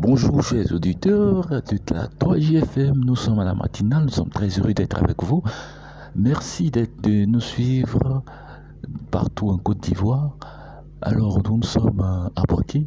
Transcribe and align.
Bonjour 0.00 0.44
chers 0.44 0.72
auditeurs 0.72 1.48
de 1.48 1.92
la 1.92 2.06
3JFM, 2.06 3.04
nous 3.04 3.16
sommes 3.16 3.40
à 3.40 3.44
la 3.44 3.54
matinale, 3.54 4.04
nous 4.04 4.10
sommes 4.10 4.28
très 4.28 4.46
heureux 4.48 4.72
d'être 4.72 5.02
avec 5.02 5.24
vous. 5.24 5.42
Merci 6.14 6.70
d'être, 6.70 7.02
de 7.02 7.24
nous 7.24 7.40
suivre 7.40 8.22
partout 9.10 9.48
en 9.48 9.58
Côte 9.58 9.80
d'Ivoire. 9.80 10.36
Alors 11.02 11.42
nous, 11.42 11.64
sommes 11.64 12.00
à 12.00 12.42
Boaké 12.48 12.86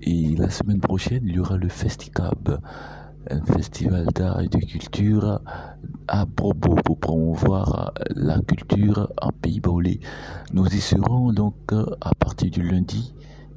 et 0.00 0.34
la 0.34 0.50
semaine 0.50 0.80
prochaine 0.80 1.22
il 1.24 1.36
y 1.36 1.38
aura 1.38 1.56
le 1.58 1.68
Festicab, 1.68 2.58
un 3.30 3.42
festival 3.42 4.06
d'art 4.06 4.40
et 4.40 4.48
de 4.48 4.58
culture 4.58 5.40
à 6.08 6.26
propos 6.26 6.74
pour 6.74 6.98
promouvoir 6.98 7.94
la 8.16 8.40
culture 8.40 9.12
en 9.22 9.30
Pays 9.30 9.60
Baoulé. 9.60 10.00
Nous 10.52 10.66
y 10.66 10.80
serons 10.80 11.32
donc 11.32 11.54
à 12.00 12.14
partir 12.18 12.50
du 12.50 12.62
lundi 12.62 13.14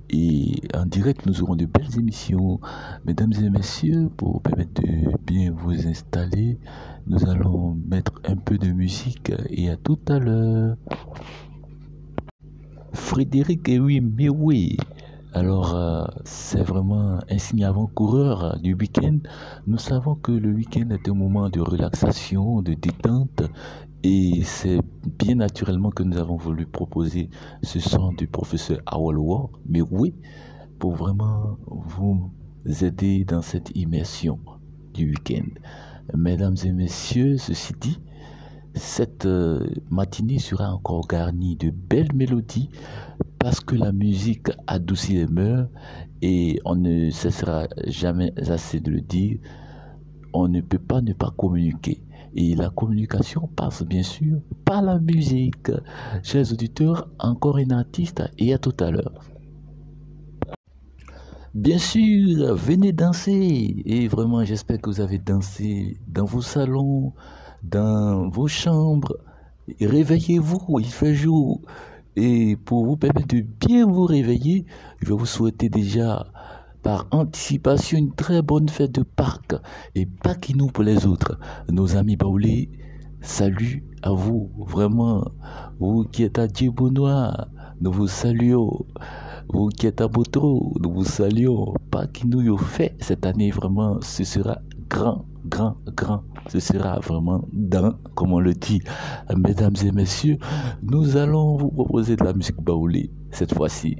et 0.10 0.62
en 0.74 0.86
direct, 0.86 1.26
nous 1.26 1.42
aurons 1.42 1.56
de 1.56 1.66
belles 1.66 1.98
émissions. 1.98 2.60
Mesdames 3.06 3.34
et 3.34 3.50
messieurs, 3.50 4.10
pour 4.16 4.42
permettre 4.42 4.82
de 4.82 5.18
bien 5.26 5.52
vous 5.52 5.88
installer, 5.88 6.60
nous 7.08 7.28
allons 7.30 7.78
mettre 7.88 8.22
un 8.26 8.36
peu 8.36 8.58
de 8.58 8.72
musique 8.72 9.32
et 9.50 9.70
à 9.70 9.78
tout 9.78 10.00
à 10.08 10.20
l'heure. 10.20 10.78
Frédéric, 12.94 13.68
et 13.70 13.80
oui, 13.80 14.00
mais 14.02 14.30
oui. 14.30 14.78
Alors, 15.36 15.76
euh, 15.76 16.06
c'est 16.24 16.64
vraiment 16.64 17.20
un 17.30 17.38
signe 17.38 17.66
avant-coureur 17.66 18.58
du 18.62 18.74
week-end. 18.74 19.18
Nous 19.68 19.78
savons 19.78 20.16
que 20.16 20.32
le 20.32 20.50
week-end 20.50 20.90
est 20.92 21.10
un 21.10 21.14
moment 21.14 21.50
de 21.50 21.60
relaxation, 21.60 22.62
de 22.62 22.74
détente 22.74 23.44
et 24.04 24.44
c'est 24.46 24.80
bien 25.20 25.36
naturellement 25.36 25.90
que 25.90 26.04
nous 26.04 26.16
avons 26.16 26.38
voulu 26.38 26.66
proposer 26.66 27.30
ce 27.64 27.82
son 27.82 28.14
du 28.14 28.28
professeur 28.28 28.80
Awolowo, 28.86 29.52
mais 29.68 29.82
oui, 29.82 30.16
pour 30.80 30.96
vraiment 30.96 31.58
vous 31.68 32.32
aider 32.82 33.26
dans 33.26 33.42
cette 33.42 33.76
immersion 33.76 34.40
du 34.94 35.10
week-end. 35.10 35.50
Mesdames 36.16 36.56
et 36.64 36.72
messieurs, 36.72 37.38
ceci 37.38 37.74
dit, 37.82 38.00
cette 38.74 39.26
euh, 39.26 39.68
matinée 39.90 40.40
sera 40.40 40.74
encore 40.74 41.06
garnie 41.10 41.58
de 41.58 41.72
belles 41.72 42.14
mélodies 42.14 42.70
parce 43.46 43.60
que 43.60 43.76
la 43.76 43.92
musique 43.92 44.48
adoucit 44.66 45.14
les 45.14 45.28
mœurs 45.28 45.70
et 46.24 46.60
on 46.66 46.74
ne 46.74 47.12
cessera 47.12 47.68
jamais 47.86 48.34
assez 48.50 48.80
de 48.80 48.90
le 48.90 49.02
dire, 49.02 49.38
on 50.34 50.48
ne 50.48 50.62
peut 50.62 50.80
pas 50.80 51.00
ne 51.02 51.14
pas 51.14 51.32
communiquer. 51.38 52.02
Et 52.36 52.56
la 52.56 52.72
communication 52.72 53.48
passe 53.56 53.84
bien 53.84 54.02
sûr 54.02 54.40
par 54.66 54.82
la 54.82 54.98
musique. 54.98 55.72
Chers 56.24 56.52
auditeurs, 56.52 57.08
encore 57.20 57.60
un 57.60 57.70
artiste 57.70 58.24
et 58.40 58.52
à 58.52 58.58
tout 58.58 58.74
à 58.80 58.90
l'heure. 58.90 59.22
Bien 61.54 61.78
sûr, 61.78 62.56
venez 62.56 62.94
danser. 62.94 63.84
Et 63.86 64.08
vraiment, 64.08 64.44
j'espère 64.44 64.82
que 64.82 64.90
vous 64.90 65.02
avez 65.02 65.20
dansé 65.20 66.00
dans 66.08 66.26
vos 66.26 66.42
salons, 66.42 67.14
dans 67.62 68.28
vos 68.28 68.48
chambres. 68.48 69.20
Réveillez-vous, 69.80 70.80
il 70.80 70.88
fait 70.88 71.14
jour. 71.14 71.62
Et 72.16 72.56
pour 72.56 72.86
vous 72.86 72.98
permettre 72.98 73.36
de 73.36 73.42
bien 73.42 73.86
vous 73.86 74.06
réveiller, 74.06 74.66
je 75.02 75.08
vais 75.08 75.16
vous 75.16 75.26
souhaiter 75.26 75.70
déjà 75.70 76.26
par 76.82 77.08
anticipation 77.12 77.98
une 77.98 78.14
très 78.14 78.42
bonne 78.42 78.70
fête 78.70 78.92
de 78.92 79.04
Pâques 79.04 79.56
et 79.96 80.08
nous 80.56 80.68
pour 80.68 80.84
les 80.84 81.06
autres. 81.06 81.40
Nos 81.72 81.96
amis 81.98 82.16
baoulés, 82.16 82.70
salut 83.22 83.84
à 84.04 84.12
vous, 84.12 84.52
vraiment, 84.68 85.26
vous 85.80 86.04
qui 86.04 86.24
êtes 86.24 86.38
à 86.38 86.48
Djibounois, 86.48 87.48
nous 87.82 87.92
vous 87.92 88.08
saluons. 88.08 88.86
Vous 89.50 89.68
qui 89.70 89.88
êtes 89.88 90.02
à 90.02 90.08
Botro, 90.08 90.74
nous 90.82 90.92
vous 90.92 91.04
saluons. 91.04 91.74
nous 92.26 92.58
fait 92.58 92.96
cette 93.00 93.26
année, 93.26 93.52
vraiment, 93.52 94.00
ce 94.02 94.24
sera 94.24 94.60
grand, 94.90 95.26
grand, 95.46 95.78
grand. 95.96 96.24
Ce 96.48 96.60
sera 96.60 97.00
vraiment 97.00 97.48
dans, 97.52 97.94
comme 98.16 98.34
on 98.34 98.40
le 98.40 98.54
dit. 98.54 98.82
Mesdames 99.36 99.76
et 99.84 99.92
messieurs, 99.92 100.38
nous 100.84 101.18
allons 101.18 101.58
vous 101.58 101.70
proposer 101.70 102.16
de 102.16 102.24
la 102.24 102.34
musique 102.34 102.62
baoulée 102.62 103.12
cette 103.32 103.54
fois-ci. 103.54 103.98